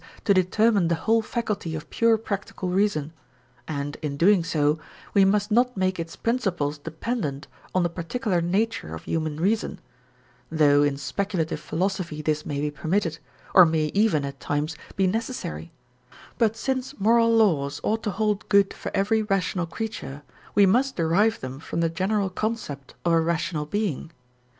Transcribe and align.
to 0.25 0.33
determine 0.33 0.87
the 0.87 0.95
whole 1.05 1.21
faculty 1.21 1.75
of 1.75 1.87
pure 1.91 2.17
practical 2.17 2.69
reason; 2.69 3.13
and, 3.67 3.97
in 4.01 4.17
doing 4.17 4.43
so, 4.43 4.79
we 5.13 5.23
must 5.23 5.51
not 5.51 5.77
make 5.77 5.99
its 5.99 6.15
principles 6.15 6.79
dependent 6.79 7.47
on 7.75 7.83
the 7.83 7.87
particular 7.87 8.41
nature 8.41 8.95
of 8.95 9.03
human 9.03 9.39
reason, 9.39 9.79
though 10.51 10.81
in 10.81 10.97
speculative 10.97 11.59
philosophy 11.59 12.19
this 12.19 12.47
may 12.47 12.59
be 12.59 12.71
permitted, 12.71 13.19
or 13.53 13.63
may 13.63 13.91
even 13.93 14.25
at 14.25 14.39
times 14.39 14.75
be 14.95 15.05
necessary; 15.05 15.71
but 16.39 16.55
since 16.57 16.99
moral 16.99 17.29
laws 17.31 17.79
ought 17.83 18.01
to 18.01 18.09
hold 18.09 18.49
good 18.49 18.73
for 18.73 18.89
every 18.95 19.21
rational 19.21 19.67
creature, 19.67 20.23
we 20.55 20.65
must 20.65 20.95
derive 20.95 21.39
them 21.41 21.59
from 21.59 21.79
the 21.79 21.89
general 21.89 22.31
concept 22.31 22.95
of 23.05 23.11
a 23.13 23.21
rational 23.21 23.67
being. 23.67 24.09